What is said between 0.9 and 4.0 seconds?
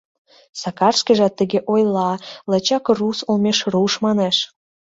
шкежат тыге ойла, лачак «рус» олмеш «руш»